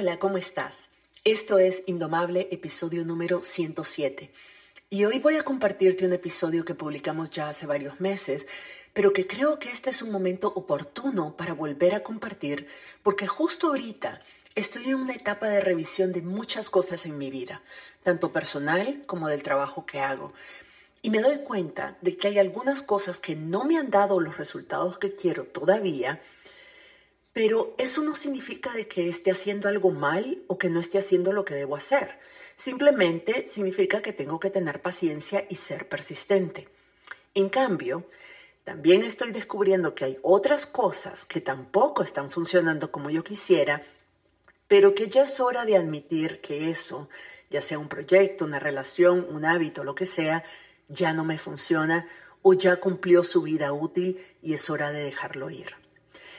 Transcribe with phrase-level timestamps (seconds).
[0.00, 0.90] Hola, ¿cómo estás?
[1.24, 4.30] Esto es Indomable, episodio número 107.
[4.90, 8.46] Y hoy voy a compartirte un episodio que publicamos ya hace varios meses,
[8.92, 12.68] pero que creo que este es un momento oportuno para volver a compartir,
[13.02, 14.22] porque justo ahorita
[14.54, 17.62] estoy en una etapa de revisión de muchas cosas en mi vida,
[18.04, 20.32] tanto personal como del trabajo que hago.
[21.02, 24.38] Y me doy cuenta de que hay algunas cosas que no me han dado los
[24.38, 26.22] resultados que quiero todavía,
[27.32, 31.32] pero eso no significa de que esté haciendo algo mal o que no esté haciendo
[31.32, 32.18] lo que debo hacer.
[32.56, 36.68] Simplemente significa que tengo que tener paciencia y ser persistente.
[37.34, 38.06] En cambio,
[38.64, 43.82] también estoy descubriendo que hay otras cosas que tampoco están funcionando como yo quisiera,
[44.66, 47.08] pero que ya es hora de admitir que eso,
[47.48, 50.44] ya sea un proyecto, una relación, un hábito, lo que sea,
[50.88, 52.06] ya no me funciona
[52.42, 55.76] o ya cumplió su vida útil y es hora de dejarlo ir.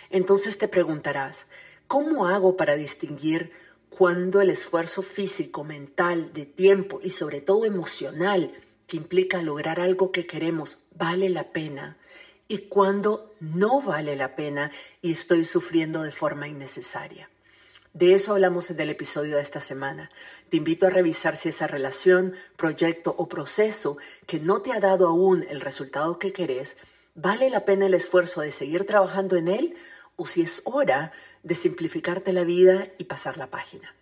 [0.10, 1.48] Entonces te preguntarás,
[1.88, 3.52] ¿cómo hago para distinguir
[3.90, 8.54] cuando el esfuerzo físico, mental, de tiempo y sobre todo emocional
[8.88, 11.98] que implica lograr algo que queremos vale la pena
[12.48, 17.30] y cuando no vale la pena y estoy sufriendo de forma innecesaria?
[17.94, 20.12] De eso hablamos en el episodio de esta semana.
[20.50, 25.08] Te invito a revisar si esa relación, proyecto o proceso que no te ha dado
[25.08, 26.78] aún el resultado que querés,
[27.16, 29.76] vale la pena el esfuerzo de seguir trabajando en él
[30.20, 33.96] o si es hora de simplificarte la vida y pasar la página.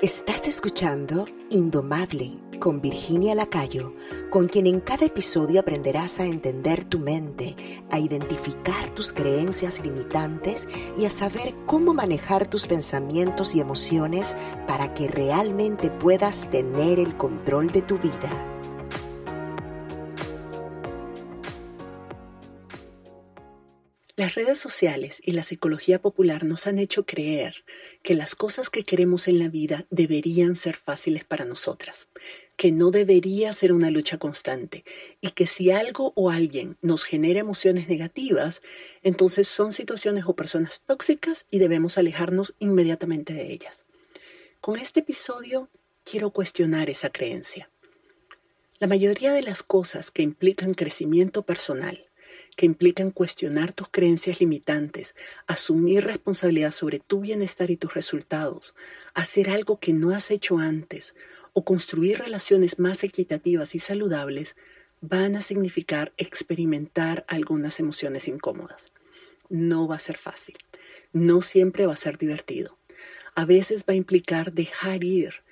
[0.00, 3.92] Estás escuchando Indomable con Virginia Lacayo,
[4.30, 7.54] con quien en cada episodio aprenderás a entender tu mente,
[7.90, 14.34] a identificar tus creencias limitantes y a saber cómo manejar tus pensamientos y emociones
[14.66, 18.51] para que realmente puedas tener el control de tu vida.
[24.22, 27.64] Las redes sociales y la psicología popular nos han hecho creer
[28.04, 32.06] que las cosas que queremos en la vida deberían ser fáciles para nosotras,
[32.56, 34.84] que no debería ser una lucha constante
[35.20, 38.62] y que si algo o alguien nos genera emociones negativas,
[39.02, 43.84] entonces son situaciones o personas tóxicas y debemos alejarnos inmediatamente de ellas.
[44.60, 45.68] Con este episodio
[46.04, 47.70] quiero cuestionar esa creencia.
[48.78, 52.06] La mayoría de las cosas que implican crecimiento personal,
[52.56, 55.14] que implican cuestionar tus creencias limitantes,
[55.46, 58.74] asumir responsabilidad sobre tu bienestar y tus resultados,
[59.14, 61.14] hacer algo que no has hecho antes
[61.52, 64.56] o construir relaciones más equitativas y saludables,
[65.00, 68.92] van a significar experimentar algunas emociones incómodas.
[69.48, 70.56] No va a ser fácil,
[71.12, 72.78] no siempre va a ser divertido.
[73.34, 75.42] A veces va a implicar dejar ir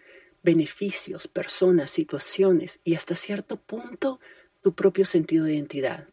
[0.42, 4.20] beneficios, personas, situaciones y hasta cierto punto
[4.62, 6.08] tu propio sentido de identidad.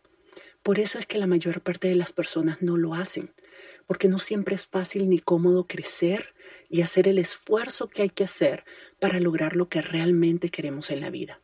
[0.68, 3.32] Por eso es que la mayor parte de las personas no lo hacen,
[3.86, 6.34] porque no siempre es fácil ni cómodo crecer
[6.70, 8.66] y hacer el esfuerzo que hay que hacer
[9.00, 11.40] para lograr lo que realmente queremos en la vida.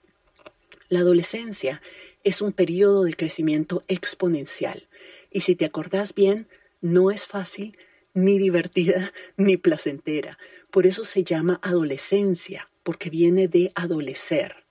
[0.90, 1.82] La adolescencia
[2.26, 4.90] es un periodo de crecimiento exponencial
[5.32, 6.50] y si te acordás bien,
[6.82, 7.78] no es fácil,
[8.14, 10.38] ni divertida, ni placentera.
[10.70, 14.66] Por eso se llama adolescencia, porque viene de adolecer.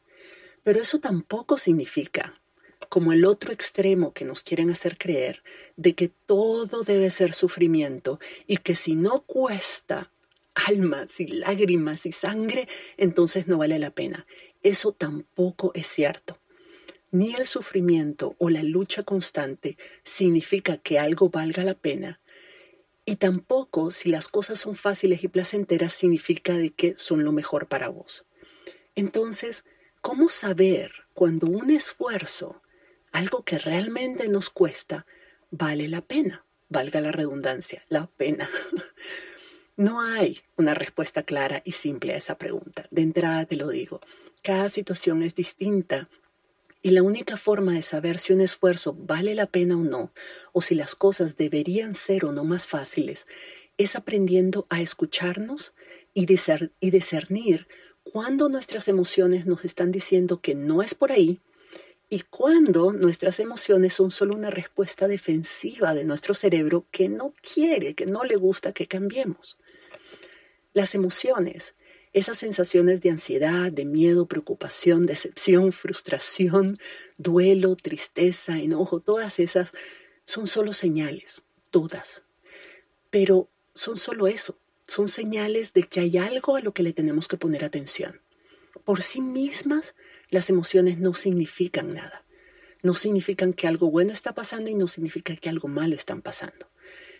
[0.62, 2.41] Pero eso tampoco significa
[2.92, 5.42] como el otro extremo que nos quieren hacer creer
[5.76, 10.12] de que todo debe ser sufrimiento y que si no cuesta
[10.54, 14.26] almas y lágrimas y sangre, entonces no vale la pena.
[14.62, 16.38] Eso tampoco es cierto.
[17.10, 22.20] Ni el sufrimiento o la lucha constante significa que algo valga la pena.
[23.06, 27.68] Y tampoco si las cosas son fáciles y placenteras significa de que son lo mejor
[27.68, 28.26] para vos.
[28.96, 29.64] Entonces,
[30.02, 32.60] ¿cómo saber cuando un esfuerzo
[33.12, 35.06] algo que realmente nos cuesta,
[35.50, 38.50] vale la pena, valga la redundancia, la pena.
[39.74, 42.86] No hay una respuesta clara y simple a esa pregunta.
[42.90, 44.02] De entrada te lo digo,
[44.42, 46.10] cada situación es distinta
[46.82, 50.12] y la única forma de saber si un esfuerzo vale la pena o no,
[50.52, 53.26] o si las cosas deberían ser o no más fáciles,
[53.78, 55.74] es aprendiendo a escucharnos
[56.12, 57.66] y, discernir
[58.02, 61.40] cuando nuestras emociones nos están diciendo que no es por ahí
[62.12, 67.94] y cuando nuestras emociones son solo una respuesta defensiva de nuestro cerebro que no quiere,
[67.94, 69.56] que no le gusta que cambiemos.
[70.74, 71.74] Las emociones,
[72.12, 76.76] esas sensaciones de ansiedad, de miedo, preocupación, decepción, frustración,
[77.16, 79.72] duelo, tristeza, enojo, todas esas
[80.26, 82.24] son solo señales, todas.
[83.08, 87.26] Pero son solo eso, son señales de que hay algo a lo que le tenemos
[87.26, 88.20] que poner atención.
[88.84, 89.94] Por sí mismas
[90.32, 92.24] las emociones no significan nada.
[92.82, 96.70] No significan que algo bueno está pasando y no significa que algo malo está pasando.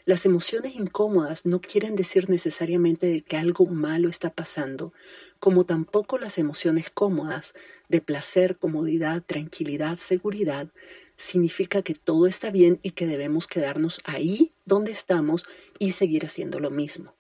[0.07, 4.95] Las emociones incómodas no quieren decir necesariamente de que algo malo está pasando,
[5.41, 7.53] como tampoco las emociones cómodas
[7.91, 10.69] de placer, comodidad, tranquilidad, seguridad,
[11.15, 15.45] significa que todo está bien y que debemos quedarnos ahí donde estamos
[15.79, 17.15] y seguir haciendo lo mismo.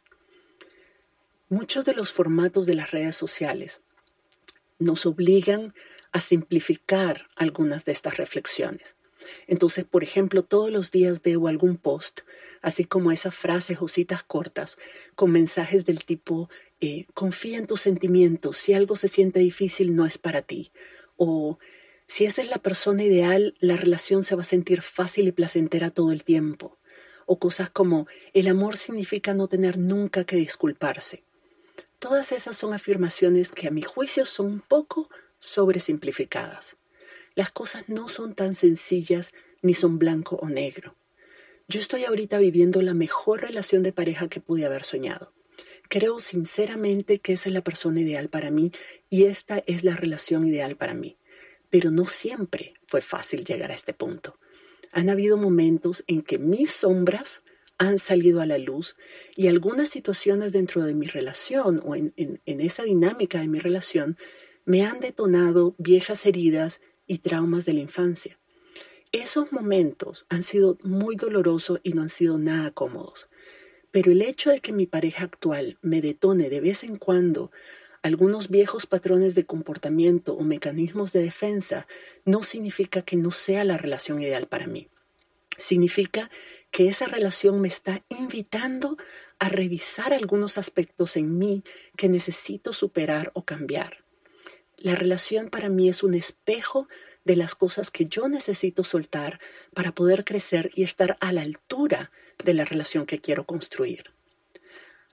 [1.50, 3.82] Muchos de los formatos de las redes sociales
[4.78, 5.74] nos obligan
[6.12, 8.96] a simplificar algunas de estas reflexiones.
[9.46, 12.20] Entonces, por ejemplo, todos los días veo algún post,
[12.60, 14.78] así como esas frases o citas cortas,
[15.14, 16.48] con mensajes del tipo,
[16.80, 20.72] eh, confía en tus sentimientos, si algo se siente difícil no es para ti,
[21.16, 21.58] o
[22.06, 25.90] si esa es la persona ideal, la relación se va a sentir fácil y placentera
[25.90, 26.78] todo el tiempo,
[27.26, 31.22] o cosas como, el amor significa no tener nunca que disculparse.
[32.02, 35.08] Todas esas son afirmaciones que a mi juicio son un poco
[35.38, 36.76] sobresimplificadas.
[37.36, 39.32] Las cosas no son tan sencillas
[39.62, 40.96] ni son blanco o negro.
[41.68, 45.32] Yo estoy ahorita viviendo la mejor relación de pareja que pude haber soñado.
[45.88, 48.72] Creo sinceramente que esa es la persona ideal para mí
[49.08, 51.18] y esta es la relación ideal para mí.
[51.70, 54.40] Pero no siempre fue fácil llegar a este punto.
[54.90, 57.42] Han habido momentos en que mis sombras
[57.82, 58.96] han salido a la luz
[59.34, 64.16] y algunas situaciones dentro de mi relación o en, en esa dinámica de mi relación
[64.64, 68.38] me han detonado viejas heridas y traumas de la infancia.
[69.10, 73.28] Esos momentos han sido muy dolorosos y no han sido nada cómodos.
[73.90, 77.50] Pero el hecho de que mi pareja actual me detone de vez en cuando
[78.02, 81.86] algunos viejos patrones de comportamiento o mecanismos de defensa
[82.24, 84.88] no significa que no sea la relación ideal para mí.
[85.58, 86.30] Significa
[86.72, 88.96] que esa relación me está invitando
[89.38, 91.62] a revisar algunos aspectos en mí
[91.96, 94.02] que necesito superar o cambiar.
[94.78, 96.88] La relación para mí es un espejo
[97.24, 99.38] de las cosas que yo necesito soltar
[99.74, 102.10] para poder crecer y estar a la altura
[102.42, 104.10] de la relación que quiero construir.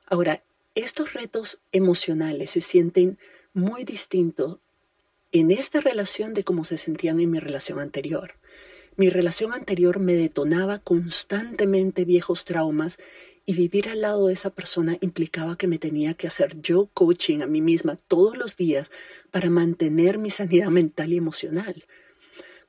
[0.08, 0.42] Ahora,
[0.76, 3.20] estos retos emocionales se sienten
[3.54, 4.60] muy distintos
[5.34, 8.36] en esta relación de cómo se sentían en mi relación anterior.
[9.00, 12.98] Mi relación anterior me detonaba constantemente viejos traumas
[13.46, 17.40] y vivir al lado de esa persona implicaba que me tenía que hacer yo coaching
[17.40, 18.92] a mí misma todos los días
[19.32, 21.86] para mantener mi sanidad mental y emocional.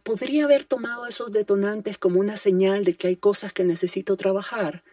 [0.05, 4.85] Podría haber tomado esos detonantes como una señal de que hay cosas que necesito trabajar,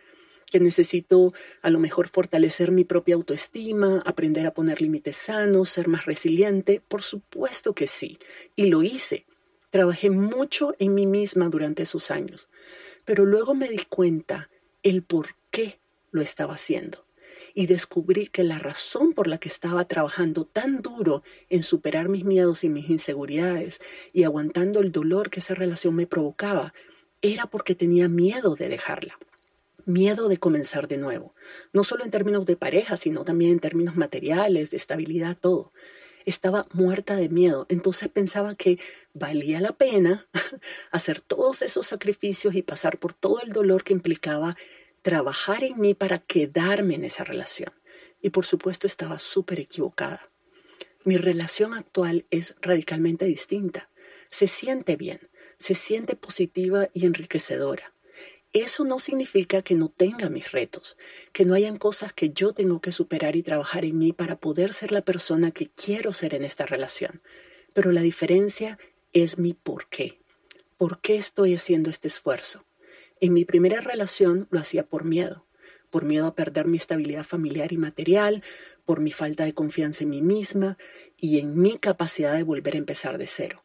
[0.49, 5.87] que necesito a lo mejor fortalecer mi propia autoestima, aprender a poner límites sanos, ser
[5.87, 6.81] más resiliente.
[6.87, 8.17] Por supuesto que sí,
[8.55, 9.27] y lo hice.
[9.69, 12.47] Trabajé mucho en mí misma durante esos años,
[13.05, 14.49] pero luego me di cuenta
[14.83, 15.79] el por qué
[16.11, 17.05] lo estaba haciendo.
[17.53, 22.23] Y descubrí que la razón por la que estaba trabajando tan duro en superar mis
[22.23, 23.79] miedos y mis inseguridades
[24.13, 26.73] y aguantando el dolor que esa relación me provocaba
[27.21, 29.17] era porque tenía miedo de dejarla
[29.87, 31.33] miedo de comenzar de nuevo,
[31.73, 35.71] no solo en términos de pareja, sino también en términos materiales, de estabilidad, todo.
[36.27, 38.79] Estaba muerta de miedo, entonces pensaba que
[39.13, 40.27] valía la pena
[40.91, 44.57] hacer todos esos sacrificios y pasar por todo el dolor que implicaba
[45.03, 47.71] trabajar en mí para quedarme en esa relación.
[48.21, 50.29] Y por supuesto estaba súper equivocada.
[51.05, 53.89] Mi relación actual es radicalmente distinta.
[54.27, 57.93] Se siente bien, se siente positiva y enriquecedora.
[58.53, 60.97] Eso no significa que no tenga mis retos,
[61.33, 64.73] que no hayan cosas que yo tengo que superar y trabajar en mí para poder
[64.73, 67.21] ser la persona que quiero ser en esta relación.
[67.73, 68.79] Pero la diferencia
[69.13, 70.19] es mi por qué.
[70.77, 72.65] ¿Por qué estoy haciendo este esfuerzo?
[73.19, 75.45] En mi primera relación lo hacía por miedo,
[75.89, 78.43] por miedo a perder mi estabilidad familiar y material,
[78.85, 80.77] por mi falta de confianza en mí misma
[81.17, 83.63] y en mi capacidad de volver a empezar de cero.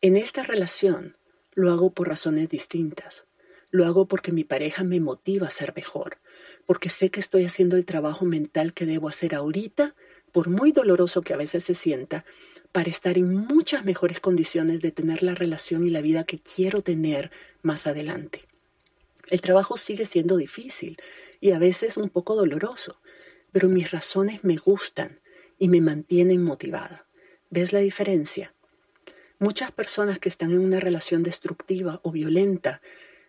[0.00, 1.16] En esta relación
[1.52, 3.26] lo hago por razones distintas.
[3.72, 6.18] Lo hago porque mi pareja me motiva a ser mejor,
[6.66, 9.96] porque sé que estoy haciendo el trabajo mental que debo hacer ahorita,
[10.30, 12.26] por muy doloroso que a veces se sienta,
[12.70, 16.82] para estar en muchas mejores condiciones de tener la relación y la vida que quiero
[16.82, 17.30] tener
[17.62, 18.42] más adelante.
[19.28, 20.98] El trabajo sigue siendo difícil
[21.40, 23.00] y a veces un poco doloroso,
[23.52, 25.20] pero mis razones me gustan
[25.58, 27.06] y me mantienen motivada.
[27.48, 28.54] ¿Ves la diferencia?
[29.38, 32.82] Muchas personas que están en una relación destructiva o violenta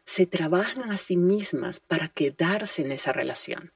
[0.06, 3.72] se trabajan a sí mismas para quedarse en esa relación.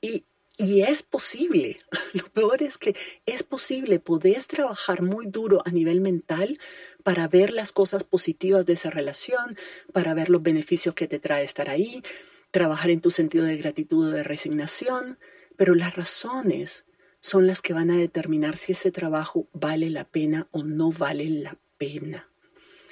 [0.00, 0.24] Y,
[0.56, 1.80] y es posible,
[2.12, 6.58] lo peor es que es posible, podés trabajar muy duro a nivel mental
[7.02, 9.56] para ver las cosas positivas de esa relación,
[9.92, 12.02] para ver los beneficios que te trae estar ahí,
[12.50, 15.18] trabajar en tu sentido de gratitud o de resignación,
[15.56, 16.84] pero las razones
[17.20, 21.28] son las que van a determinar si ese trabajo vale la pena o no vale
[21.28, 22.28] la pena.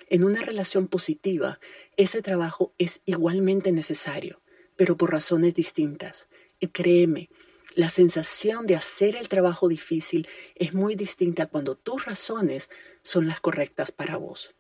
[0.09, 1.59] En una relación positiva,
[1.97, 4.41] ese trabajo es igualmente necesario,
[4.77, 6.29] pero por razones distintas.
[6.61, 7.29] Y créeme,
[7.75, 12.71] la sensación de hacer el trabajo difícil es muy distinta cuando tus razones
[13.03, 14.55] son las correctas para vos.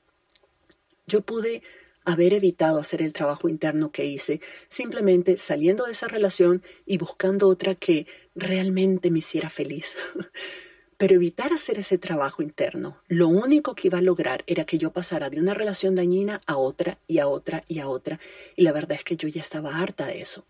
[1.07, 1.63] Yo pude
[2.05, 7.49] haber evitado hacer el trabajo interno que hice, simplemente saliendo de esa relación y buscando
[7.49, 9.97] otra que realmente me hiciera feliz.
[10.99, 14.93] Pero evitar hacer ese trabajo interno, lo único que iba a lograr era que yo
[14.93, 18.19] pasara de una relación dañina a otra y a otra y a otra.
[18.57, 20.47] Y la verdad es que yo ya estaba harta de eso.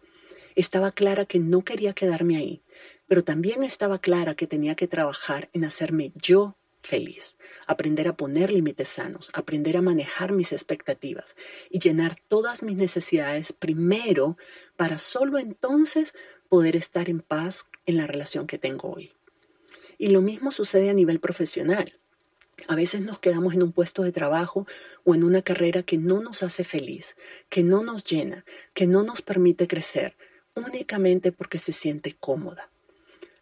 [0.55, 2.63] Estaba clara que no quería quedarme ahí,
[3.09, 7.37] pero también estaba clara que tenía que trabajar en hacerme yo feliz,
[7.67, 11.35] aprender a poner límites sanos, aprender a manejar mis expectativas
[11.69, 14.39] y llenar todas mis necesidades primero
[14.77, 16.15] para solo entonces
[16.49, 19.16] poder estar en paz en la relación que tengo hoy.
[19.99, 21.99] Y lo mismo sucede a nivel profesional.
[22.69, 24.67] A veces nos quedamos en un puesto de trabajo
[25.05, 27.17] o en una carrera que no nos hace feliz,
[27.49, 30.17] que no nos llena, que no nos permite crecer,
[30.55, 32.71] únicamente porque se siente cómoda.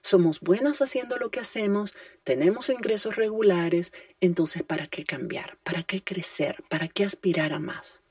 [0.03, 1.95] Somos buenas haciendo lo que hacemos,
[2.25, 5.57] tenemos ingresos regulares, entonces ¿para qué cambiar?
[5.63, 6.63] ¿Para qué crecer?
[6.69, 8.03] ¿Para qué aspirar a más?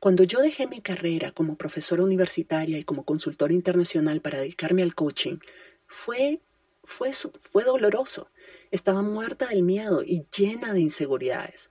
[0.00, 4.94] Cuando yo dejé mi carrera como profesora universitaria y como consultora internacional para dedicarme al
[4.94, 5.38] coaching,
[5.86, 6.40] fue,
[6.88, 8.30] fue, fue doloroso.
[8.70, 11.70] Estaba muerta del miedo y llena de inseguridades.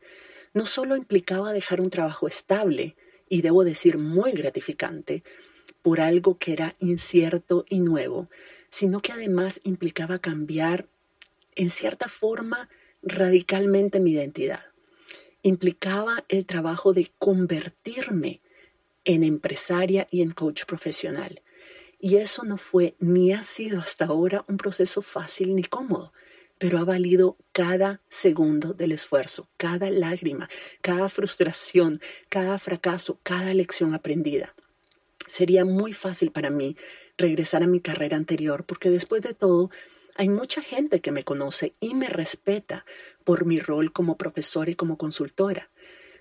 [0.53, 2.95] No solo implicaba dejar un trabajo estable,
[3.29, 5.23] y debo decir muy gratificante,
[5.81, 8.29] por algo que era incierto y nuevo,
[8.69, 10.87] sino que además implicaba cambiar
[11.55, 12.69] en cierta forma
[13.01, 14.65] radicalmente mi identidad.
[15.41, 18.41] Implicaba el trabajo de convertirme
[19.03, 21.41] en empresaria y en coach profesional.
[21.99, 26.13] Y eso no fue ni ha sido hasta ahora un proceso fácil ni cómodo,
[26.59, 30.49] pero ha valido cada segundo del esfuerzo, cada lágrima,
[30.81, 31.99] cada frustración,
[32.29, 34.53] cada fracaso, cada lección aprendida.
[35.27, 36.77] Sería muy fácil para mí
[37.17, 39.71] regresar a mi carrera anterior, porque después de todo,
[40.15, 42.85] hay mucha gente que me conoce y me respeta
[43.23, 45.69] por mi rol como profesora y como consultora.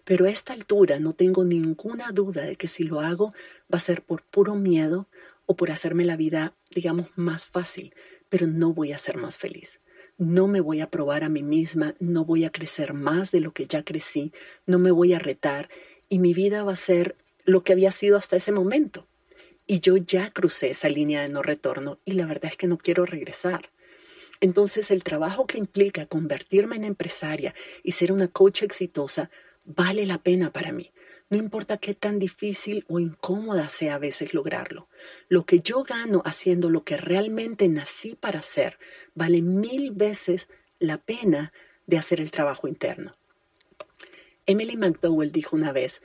[0.05, 3.33] Pero a esta altura no tengo ninguna duda de que si lo hago
[3.73, 5.09] va a ser por puro miedo
[5.47, 7.95] o por hacerme la vida, digamos, más fácil,
[8.29, 9.81] pero no voy a ser más feliz.
[10.19, 13.53] No me voy a probar a mí misma, no voy a crecer más de lo
[13.53, 14.33] que ya crecí,
[14.67, 15.69] no me voy a retar
[16.09, 19.07] y mi vida va a ser lo que había sido hasta ese momento.
[19.67, 22.79] Y yo ya crucé esa línea de no retorno y la verdad es que no
[22.79, 23.71] quiero regresar.
[24.41, 29.31] Entonces el trabajo que implica convertirme en empresaria y ser una coach exitosa
[29.65, 30.93] vale la pena para mí.
[31.29, 34.89] No importa qué tan difícil o incómoda sea a veces lograrlo.
[35.29, 38.79] Lo que yo gano haciendo lo que realmente nací para hacer
[39.15, 41.53] vale mil veces la pena
[41.87, 43.17] de hacer el trabajo interno.
[44.47, 46.01] Emily McDowell dijo una vez,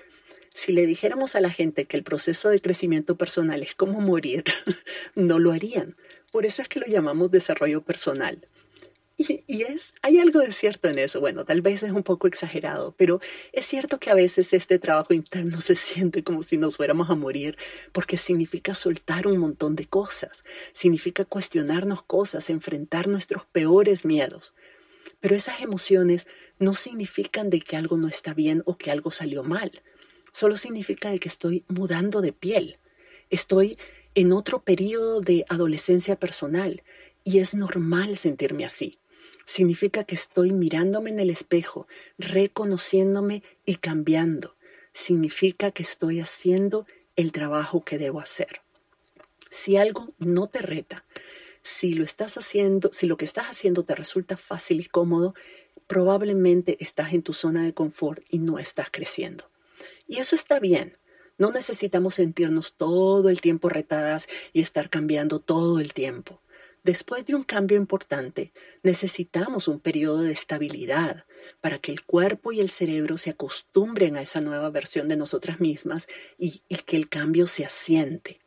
[0.54, 4.44] si le dijéramos a la gente que el proceso de crecimiento personal es como morir,
[5.16, 5.96] no lo harían.
[6.32, 8.48] Por eso es que lo llamamos desarrollo personal.
[9.48, 11.20] Y, es, hay algo de cierto en eso.
[11.20, 13.20] Bueno, tal vez es un poco exagerado, pero
[13.51, 17.16] es cierto que a veces este trabajo interno se siente como si nos fuéramos a
[17.16, 17.58] morir,
[17.92, 24.54] porque significa soltar un montón de cosas, significa cuestionarnos cosas, enfrentar nuestros peores miedos.
[25.20, 26.28] Pero esas emociones
[26.60, 29.82] no significan de que algo no está bien o que algo salió mal
[30.32, 32.78] solo significa que estoy mudando de piel.
[33.30, 33.78] Estoy
[34.16, 36.84] en otro periodo de adolescencia personal
[37.24, 38.98] y es normal sentirme así.
[39.46, 44.56] Significa que estoy mirándome en el espejo, reconociéndome y cambiando.
[44.94, 48.62] Significa que estoy haciendo el trabajo que debo hacer.
[49.50, 51.04] Si algo no te reta,
[51.62, 55.34] si lo estás haciendo, si lo que estás haciendo te resulta fácil y cómodo,
[55.88, 59.50] probablemente estás en tu zona de confort y no estás creciendo.
[60.08, 60.98] Y eso está bien.
[61.38, 66.40] No necesitamos sentirnos todo el tiempo retadas y estar cambiando todo el tiempo.
[66.84, 71.26] Después de un cambio importante, necesitamos un periodo de estabilidad
[71.62, 75.60] para que el cuerpo y el cerebro se acostumbren a esa nueva versión de nosotras
[75.60, 76.08] mismas
[76.40, 78.40] y, que el cambio se asiente.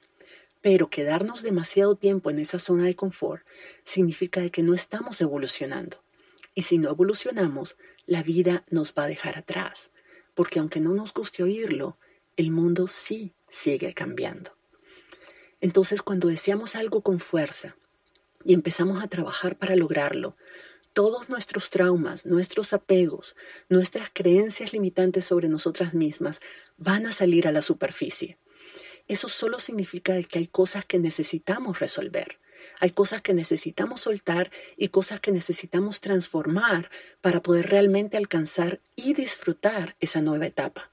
[0.63, 3.47] Pero quedarnos demasiado tiempo en esa zona de confort
[3.85, 6.03] significa que no estamos evolucionando.
[6.55, 7.77] Y si no evolucionamos,
[8.07, 9.91] la vida nos va a dejar atrás
[10.35, 11.97] porque aunque no nos guste oírlo,
[12.37, 14.57] el mundo sí sigue cambiando.
[15.61, 17.77] Entonces, cuando deseamos algo con fuerza
[18.45, 20.37] y empezamos a trabajar para lograrlo,
[20.95, 23.35] todos nuestros traumas, nuestros apegos,
[23.69, 26.41] nuestras creencias limitantes sobre nosotras mismas
[26.79, 28.39] van a salir a la superficie.
[29.09, 32.39] Eso solo significa que hay cosas que necesitamos resolver.
[32.81, 39.15] Hay cosas que necesitamos soltar y cosas que necesitamos transformar para poder realmente alcanzar y
[39.15, 40.91] disfrutar esa nueva etapa.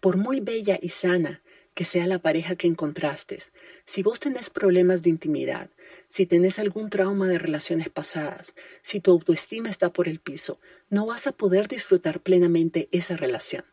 [0.00, 1.42] Por muy bella y sana
[1.76, 3.38] que sea la pareja que encontraste,
[3.84, 5.68] si vos tenés problemas de intimidad,
[6.08, 11.04] si tenés algún trauma de relaciones pasadas, si tu autoestima está por el piso, no
[11.04, 13.66] vas a poder disfrutar plenamente esa relación.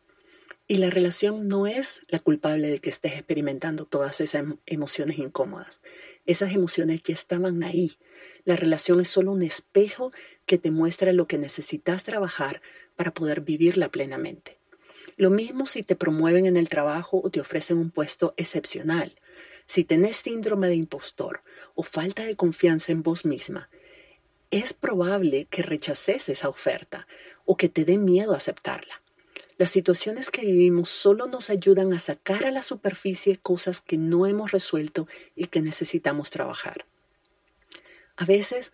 [0.68, 5.80] Y la relación no es la culpable de que estés experimentando todas esas emociones incómodas.
[6.26, 7.92] Esas emociones ya estaban ahí.
[8.44, 10.12] La relación es solo un espejo
[10.44, 12.60] que te muestra lo que necesitas trabajar
[12.96, 14.58] para poder vivirla plenamente.
[15.16, 19.14] Lo mismo si te promueven en el trabajo o te ofrecen un puesto excepcional.
[19.66, 21.42] Si tenés síndrome de impostor
[21.74, 23.70] o falta de confianza en vos misma,
[24.50, 27.06] es probable que rechaces esa oferta
[27.44, 29.02] o que te dé miedo aceptarla.
[29.56, 34.26] Las situaciones que vivimos solo nos ayudan a sacar a la superficie cosas que no
[34.26, 35.06] hemos resuelto
[35.36, 36.86] y que necesitamos trabajar.
[38.16, 38.72] A veces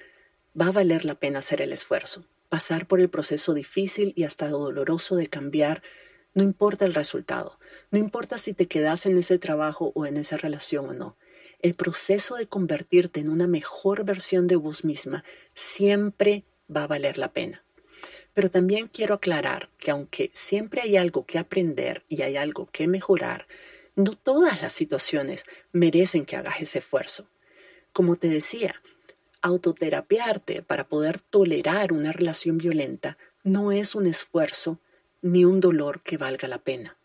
[0.58, 4.48] va a valer la pena hacer el esfuerzo, pasar por el proceso difícil y hasta
[4.48, 5.82] doloroso de cambiar,
[6.34, 7.58] no importa el resultado,
[7.90, 11.16] no importa si te quedas en ese trabajo o en esa relación o no.
[11.60, 16.44] El proceso de convertirte en una mejor versión de vos misma siempre
[16.74, 17.64] va a valer la pena.
[18.32, 22.86] Pero también quiero aclarar que aunque siempre hay algo que aprender y hay algo que
[22.86, 23.46] mejorar,
[23.96, 27.28] no todas las situaciones merecen que hagas ese esfuerzo.
[27.92, 28.80] Como te decía,
[29.42, 34.78] autoterapiarte para poder tolerar una relación violenta no es un esfuerzo
[35.22, 36.96] ni un dolor que valga la pena.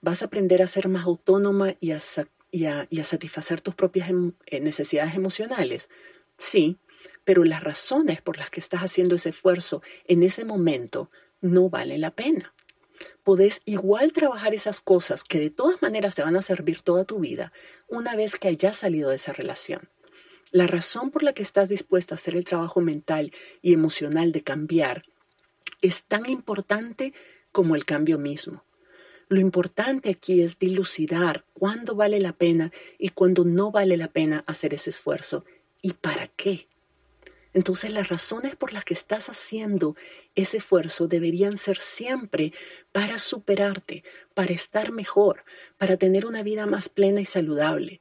[0.00, 2.00] Vas a aprender a ser más autónoma y a,
[3.04, 5.88] satisfacer tus propias em, eh, necesidades emocionales.
[6.38, 6.78] Sí,
[7.24, 11.10] pero las razones por las que estás haciendo ese esfuerzo en ese momento
[11.40, 12.54] no valen la pena.
[13.22, 17.20] Podés igual trabajar esas cosas que de todas maneras te van a servir toda tu
[17.20, 17.52] vida
[17.88, 19.88] una vez que hayas salido de esa relación.
[20.50, 24.42] La razón por la que estás dispuesta a hacer el trabajo mental y emocional de
[24.42, 25.04] cambiar
[25.82, 27.12] es tan importante
[27.50, 28.64] como el cambio mismo.
[29.28, 34.44] Lo importante aquí es dilucidar cuándo vale la pena y cuándo no vale la pena
[34.46, 35.44] hacer ese esfuerzo
[35.82, 36.68] y para qué.
[37.54, 39.96] Entonces las razones por las que estás haciendo
[40.34, 42.52] ese esfuerzo deberían ser siempre
[42.92, 45.44] para superarte, para estar mejor,
[45.76, 48.00] para tener una vida más plena y saludable,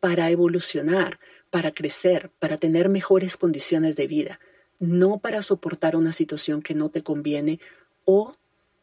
[0.00, 1.18] para evolucionar,
[1.50, 4.40] para crecer, para tener mejores condiciones de vida,
[4.80, 7.60] no para soportar una situación que no te conviene
[8.04, 8.32] o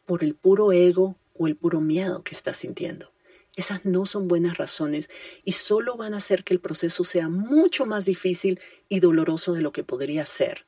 [0.06, 3.12] por el puro ego o el puro miedo que estás sintiendo.
[3.58, 5.10] Esas no son buenas razones
[5.44, 9.62] y solo van a hacer que el proceso sea mucho más difícil y doloroso de
[9.62, 10.68] lo que podría ser.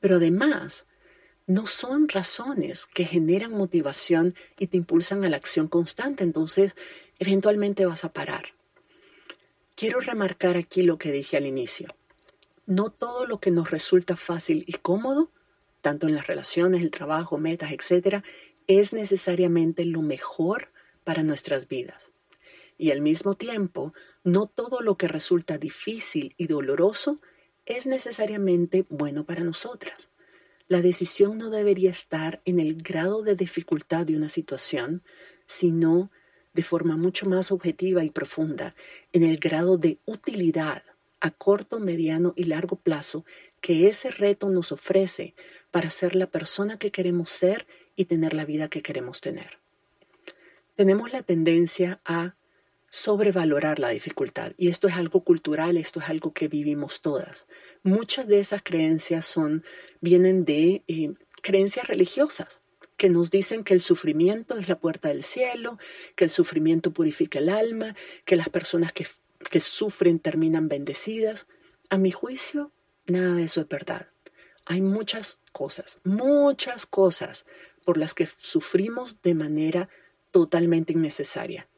[0.00, 0.86] Pero además,
[1.46, 6.76] no son razones que generan motivación y te impulsan a la acción constante, entonces
[7.18, 8.52] eventualmente vas a parar.
[9.74, 11.88] Quiero remarcar aquí lo que dije al inicio.
[12.66, 15.30] No todo lo que nos resulta fácil y cómodo,
[15.80, 18.24] tanto en las relaciones, el trabajo, metas, etc.,
[18.66, 20.68] es necesariamente lo mejor
[21.04, 22.10] para nuestras vidas
[22.78, 27.16] y al mismo tiempo no todo lo que resulta difícil y doloroso
[27.64, 30.10] es necesariamente bueno para nosotras.
[30.68, 35.02] La decisión no debería estar en el grado de dificultad de una situación,
[35.46, 36.10] sino
[36.54, 38.74] de forma mucho más objetiva y profunda,
[39.12, 40.82] en el grado de utilidad
[41.20, 43.24] a corto, mediano y largo plazo
[43.60, 45.34] que ese reto nos ofrece
[45.70, 49.58] para ser la persona que queremos ser y tener la vida que queremos tener.
[50.74, 52.36] Tenemos la tendencia a
[52.90, 54.52] sobrevalorar la dificultad.
[54.56, 57.46] Y esto es algo cultural, esto es algo que vivimos todas.
[57.82, 59.64] Muchas de esas creencias son,
[60.00, 62.60] vienen de eh, creencias religiosas
[62.96, 65.78] que nos dicen que el sufrimiento es la puerta del cielo,
[66.14, 69.06] que el sufrimiento purifica el alma, que las personas que,
[69.48, 71.46] que sufren terminan bendecidas.
[71.88, 72.72] A mi juicio,
[73.06, 74.08] nada de eso es verdad.
[74.66, 77.46] Hay muchas cosas, muchas cosas
[77.84, 79.88] por las que sufrimos de manera
[80.32, 81.68] totalmente innecesaria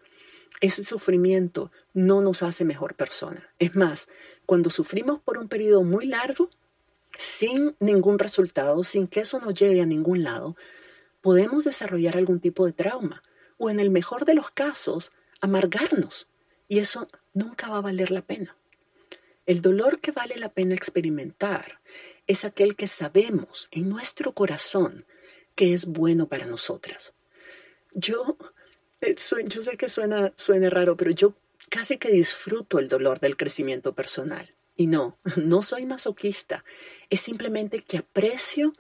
[0.61, 3.49] ese sufrimiento no nos hace mejor persona.
[3.59, 4.09] Es más,
[4.47, 6.51] cuando sufrimos por un periodo muy largo,
[7.17, 10.57] sin ningún resultado, sin que eso nos lleve a ningún lado,
[11.21, 13.23] podemos desarrollar algún tipo de trauma
[13.57, 16.29] o en el mejor de los casos, amargarnos.
[16.69, 17.07] Y eso
[17.39, 18.57] nunca va a valer la pena.
[19.47, 21.81] El dolor que vale la pena experimentar
[22.27, 25.07] es aquel que sabemos en nuestro corazón
[25.55, 27.15] que es bueno para nosotras.
[27.93, 28.37] Yo
[29.01, 29.15] eh,
[29.47, 31.35] yo sé que suena, suena raro, pero yo
[31.69, 34.55] casi que disfruto el dolor del crecimiento personal.
[34.77, 36.65] Y no, no soy masoquista.
[37.11, 38.73] Es simplemente que aprecio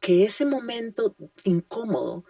[0.00, 2.24] que ese momento incómodo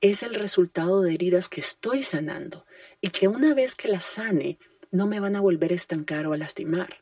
[0.00, 2.64] es el resultado de heridas que estoy sanando
[3.02, 4.58] y que una vez que las sane
[4.90, 6.96] no me van a volver a estancar o a lastimar.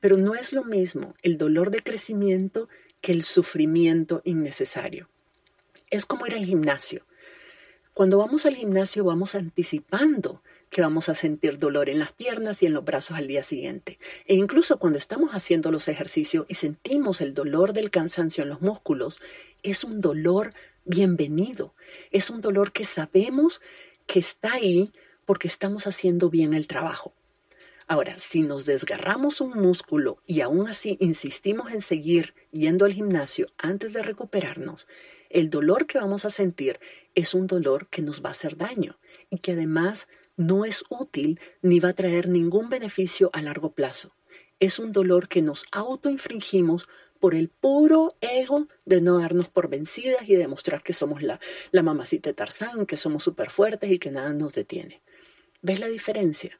[0.00, 2.68] Pero no es lo mismo el dolor de crecimiento
[3.00, 5.08] que el sufrimiento innecesario.
[5.90, 7.04] Es como ir al gimnasio.
[7.94, 12.66] Cuando vamos al gimnasio vamos anticipando que vamos a sentir dolor en las piernas y
[12.66, 13.98] en los brazos al día siguiente.
[14.24, 18.62] E incluso cuando estamos haciendo los ejercicios y sentimos el dolor del cansancio en los
[18.62, 19.20] músculos,
[19.62, 20.50] es un dolor
[20.86, 21.74] bienvenido.
[22.10, 23.60] Es un dolor que sabemos
[24.06, 24.92] que está ahí
[25.24, 27.14] porque estamos haciendo bien el trabajo.
[27.86, 33.48] Ahora, si nos desgarramos un músculo y aún así insistimos en seguir yendo al gimnasio
[33.58, 34.86] antes de recuperarnos,
[35.30, 36.78] el dolor que vamos a sentir
[37.14, 38.98] es un dolor que nos va a hacer daño
[39.30, 44.14] y que además no es útil ni va a traer ningún beneficio a largo plazo.
[44.60, 46.88] Es un dolor que nos autoinfringimos
[47.22, 51.38] por el puro ego de no darnos por vencidas y demostrar que somos la,
[51.72, 55.02] mamacita Tarzán, que somos súper fuertes y que nada nos detiene.
[55.62, 56.58] ¿Ves la diferencia?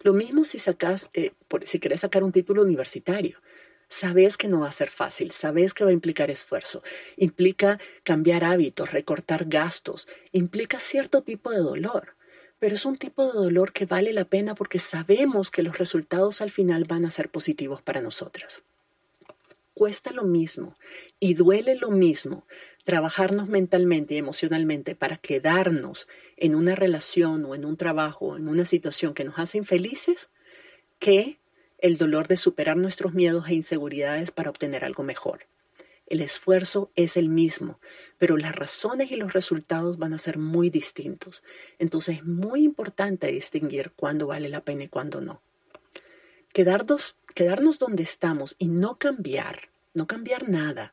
[0.00, 1.32] Lo mismo si sacas, eh,
[1.64, 3.40] si querés sacar un título universitario.
[3.88, 6.82] Sabes que no va a ser fácil, sabes que va a implicar esfuerzo,
[7.16, 12.14] implica cambiar hábitos, recortar gastos, implica cierto tipo de dolor
[12.62, 16.40] pero es un tipo de dolor que vale la pena porque sabemos que los resultados
[16.40, 18.62] al final van a ser positivos para nosotras.
[19.74, 20.78] Cuesta lo mismo
[21.18, 22.46] y duele lo mismo
[22.84, 28.48] trabajarnos mentalmente y emocionalmente para quedarnos en una relación o en un trabajo o en
[28.48, 30.30] una situación que nos hace infelices
[30.98, 31.38] que
[31.78, 35.46] el dolor de superar nuestros miedos e inseguridades para obtener algo mejor.
[36.06, 37.80] El esfuerzo es el mismo,
[38.18, 41.42] pero las razones y los resultados van a ser muy distintos.
[41.78, 45.40] Entonces es muy importante distinguir cuándo vale la pena y cuándo no.
[46.52, 50.92] Quedarnos, quedarnos donde estamos y no cambiar, no cambiar nada,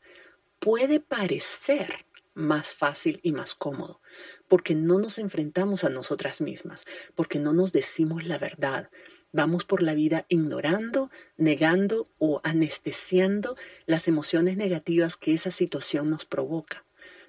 [0.59, 4.01] puede parecer más fácil y más cómodo,
[4.47, 8.89] porque no nos enfrentamos a nosotras mismas, porque no nos decimos la verdad,
[9.31, 16.25] Vamos por la vida ignorando, negando o anestesiando las emociones negativas que esa situación nos
[16.25, 16.83] provoca.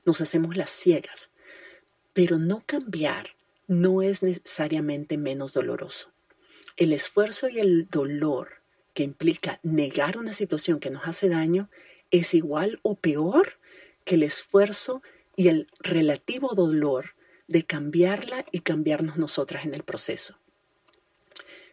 [0.06, 1.30] Nos hacemos las ciegas.
[2.14, 6.10] Pero no cambiar no es necesariamente menos doloroso.
[6.78, 8.62] El esfuerzo y el dolor
[8.94, 11.68] que implica negar una situación que nos hace daño
[12.10, 13.58] es igual o peor
[14.04, 15.02] que el esfuerzo
[15.36, 17.14] y el relativo dolor
[17.48, 20.38] de cambiarla y cambiarnos nosotras en el proceso.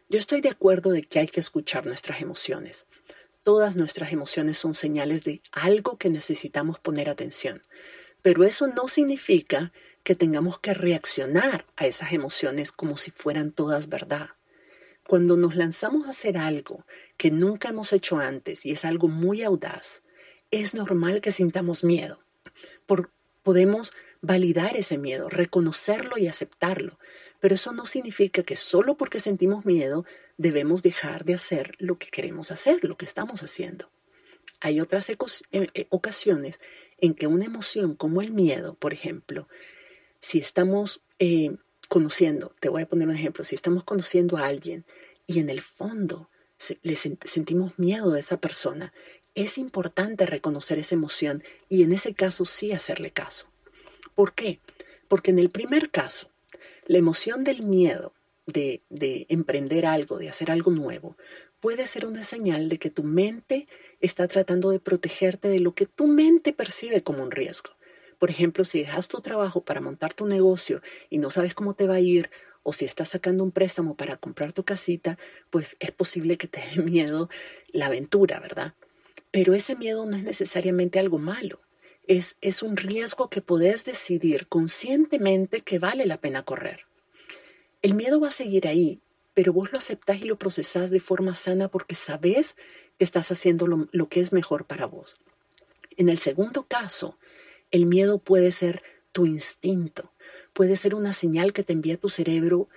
[0.09, 2.85] Yo estoy de acuerdo de que hay que escuchar nuestras emociones.
[3.43, 7.61] Todas nuestras emociones son señales de algo que necesitamos poner atención,
[8.21, 9.71] pero eso no significa
[10.03, 14.29] que tengamos que reaccionar a esas emociones como si fueran todas verdad.
[15.05, 16.85] Cuando nos lanzamos a hacer algo
[17.17, 20.03] que nunca hemos hecho antes y es algo muy audaz,
[20.51, 22.19] es normal que sintamos miedo.
[23.43, 26.99] podemos validar ese miedo, reconocerlo y aceptarlo,
[27.39, 30.05] pero eso no significa que solo porque sentimos miedo
[30.37, 33.89] debemos dejar de hacer lo que queremos hacer, lo que estamos haciendo.
[34.59, 35.17] Hay otras eh,
[35.51, 36.59] eh, ocasiones
[36.97, 39.47] en que una emoción como el miedo, por ejemplo,
[40.19, 41.55] si estamos eh,
[41.89, 44.85] conociendo, te voy a poner un ejemplo, si estamos conociendo a alguien
[45.27, 46.29] y en el fondo
[46.81, 48.91] le sentimos miedo de esa persona,
[49.37, 53.47] es importante reconocer esa emoción y en ese caso sí hacerle caso.
[54.15, 54.59] ¿Por qué?
[55.07, 56.31] Porque en el primer caso,
[56.87, 58.13] la emoción del miedo
[58.47, 58.81] de,
[59.29, 61.17] emprender algo, de hacer algo nuevo,
[61.59, 63.67] puede ser una señal de que tu mente
[63.99, 67.77] está tratando de protegerte de lo que tu mente percibe como un riesgo.
[68.17, 71.85] Por ejemplo, si dejas tu trabajo para montar tu negocio y no sabes cómo te
[71.85, 72.31] va a ir,
[72.63, 75.19] o si estás sacando un préstamo para comprar tu casita,
[75.51, 77.29] pues es posible que te dé miedo
[77.71, 78.73] la aventura, ¿verdad?
[79.37, 81.59] Pero ese miedo no es necesariamente algo malo
[82.07, 86.85] es, un riesgo que podés decidir conscientemente que vale la pena correr.
[87.81, 88.99] El miedo va a seguir ahí,
[89.35, 92.55] pero vos lo aceptás y lo procesás de forma sana porque sabés
[92.97, 95.17] que estás haciendo lo, lo que es mejor para vos.
[95.97, 97.19] En el segundo caso,
[97.69, 100.13] el miedo puede ser tu instinto,
[100.53, 102.69] puede ser una señal que te envía tu cerebro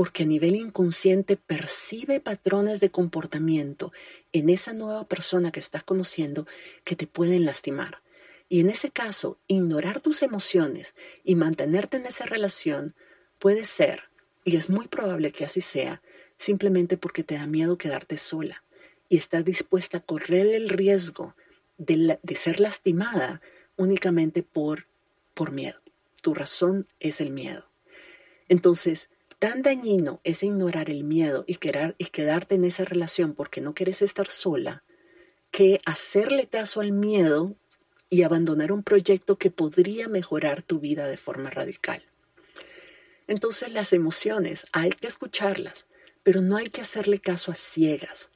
[0.00, 3.92] porque a nivel inconsciente percibe patrones de comportamiento
[4.32, 6.46] en esa nueva persona que estás conociendo
[6.84, 8.00] que te pueden lastimar.
[8.48, 12.94] Y en ese caso, ignorar tus emociones y mantenerte en esa relación
[13.38, 14.04] puede ser,
[14.42, 16.00] y es muy probable que así sea,
[16.38, 18.64] simplemente porque te da miedo quedarte sola
[19.10, 21.36] y estás dispuesta a correr el riesgo
[21.76, 23.42] de, ser lastimada
[23.76, 24.86] únicamente por,
[25.34, 25.78] por miedo.
[26.22, 27.68] Tu razón es el miedo.
[28.48, 29.10] Entonces,
[29.40, 33.74] tan dañino es ignorar el miedo y, quedar, y quedarte en esa relación porque no
[33.74, 34.84] quieres estar sola,
[35.50, 37.56] que hacerle caso al miedo
[38.10, 42.04] y abandonar un proyecto que podría mejorar tu vida de forma radical.
[43.28, 45.86] Entonces las emociones hay que escucharlas,
[46.22, 48.28] pero no hay que hacerle caso a ciegas,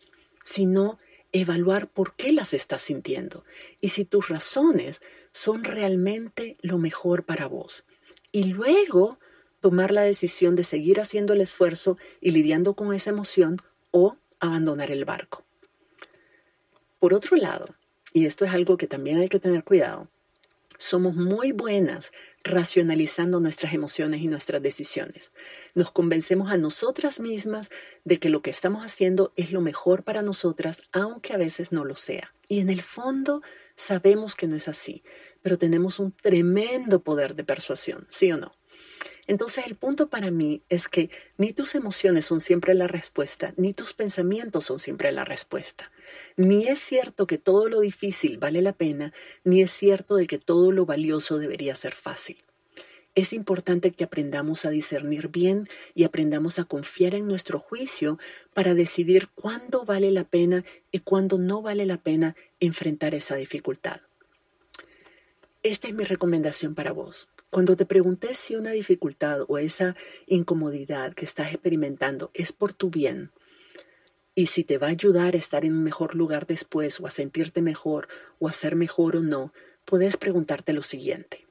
[0.43, 0.97] sino
[1.33, 3.45] evaluar por qué las estás sintiendo
[3.83, 7.85] y si tus razones son realmente lo mejor para vos.
[8.33, 9.19] Y luego
[9.65, 13.57] tomar la decisión de seguir haciendo el esfuerzo y lidiando con esa emoción
[13.93, 15.43] o abandonar el barco.
[16.99, 17.75] Por otro lado,
[18.13, 20.11] y esto es algo que también hay que tener cuidado,
[20.77, 25.33] somos muy buenas racionalizando nuestras emociones y nuestras decisiones.
[25.75, 27.71] Nos convencemos a nosotras mismas
[28.05, 31.87] de que lo que estamos haciendo es lo mejor para nosotras, aunque a veces no
[31.87, 32.35] lo sea.
[32.51, 33.41] Y en el fondo
[33.77, 35.03] sabemos que no es así,
[35.41, 38.53] pero tenemos un tremendo poder de persuasión, ¿sí o no?
[39.27, 43.73] Entonces el punto para mí es que ni tus emociones son siempre la respuesta, ni
[43.73, 45.91] tus pensamientos son siempre la respuesta.
[46.37, 50.39] Ni es cierto que todo lo difícil vale la pena, ni es cierto de que
[50.39, 52.45] todo lo valioso debería ser fácil.
[53.15, 58.19] Es importante que aprendamos a discernir bien y aprendamos a confiar en nuestro juicio
[58.55, 64.01] para decidir cuándo vale la pena y cuándo no vale la pena enfrentar esa dificultad.
[65.63, 67.29] Esta es mi recomendación para vos.
[67.55, 69.95] Cuando te preguntes si una dificultad o esa
[70.27, 73.31] incomodidad que estás experimentando es por tu bien
[74.35, 77.13] y si te va a ayudar a estar en un mejor lugar después o a
[77.13, 78.09] sentirte mejor
[78.41, 79.53] o a ser mejor o no,
[79.85, 81.47] puedes preguntarte lo siguiente.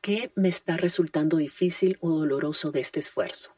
[0.00, 3.54] ¿Qué me está resultando difícil o doloroso de este esfuerzo?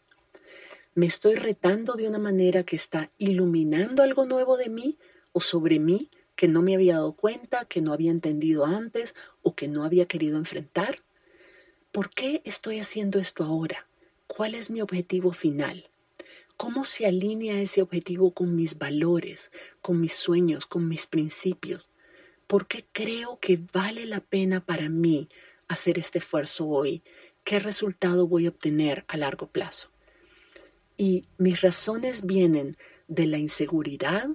[0.96, 4.98] ¿Me estoy retando de una manera que está iluminando algo nuevo de mí
[5.30, 9.54] o sobre mí que no me había dado cuenta, que no había entendido antes o
[9.54, 11.05] que no había querido enfrentar?
[11.96, 13.86] ¿Por qué estoy haciendo esto ahora?
[14.26, 15.88] ¿Cuál es mi objetivo final?
[16.58, 21.88] ¿Cómo se alinea ese objetivo con mis valores, con mis sueños, con mis principios?
[22.46, 25.30] ¿Por qué creo que vale la pena para mí
[25.68, 27.02] hacer este esfuerzo hoy?
[27.44, 29.88] ¿Qué resultado voy a obtener a largo plazo?
[30.98, 32.76] Y mis razones vienen
[33.08, 34.28] de la inseguridad,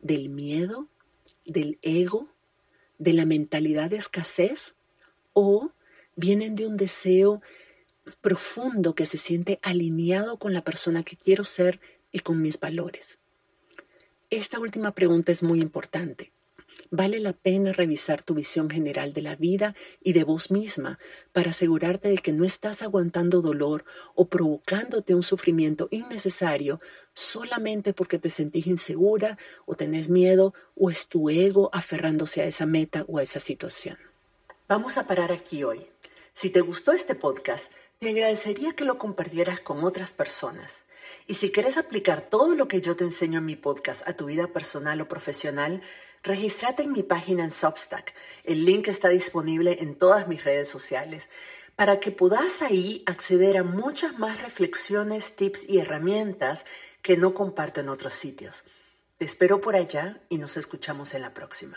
[0.00, 0.88] del miedo,
[1.44, 2.30] del ego,
[2.96, 4.74] de la mentalidad de escasez
[5.34, 5.70] o
[6.16, 7.42] vienen de un deseo
[8.20, 11.80] profundo que se siente alineado con la persona que quiero ser
[12.12, 13.18] y con mis valores.
[14.30, 16.32] Esta última pregunta es muy importante.
[16.90, 20.98] Vale la pena revisar tu visión general de la vida y de vos misma
[21.32, 26.78] para asegurarte de que no estás aguantando dolor o provocándote un sufrimiento innecesario
[27.12, 32.66] solamente porque te sentís insegura o tenés miedo o es tu ego aferrándose a esa
[32.66, 33.96] meta o a esa situación.
[34.68, 35.80] Vamos a parar aquí hoy.
[36.34, 37.70] Si te gustó este podcast,
[38.00, 40.82] te agradecería que lo compartieras con otras personas.
[41.28, 44.26] Y si quieres aplicar todo lo que yo te enseño en mi podcast a tu
[44.26, 45.80] vida personal o profesional,
[46.24, 48.14] regístrate en mi página en Substack.
[48.42, 51.30] El link está disponible en todas mis redes sociales
[51.76, 56.66] para que puedas ahí acceder a muchas más reflexiones, tips y herramientas
[57.00, 58.64] que no comparto en otros sitios.
[59.18, 61.76] Te espero por allá y nos escuchamos en la próxima.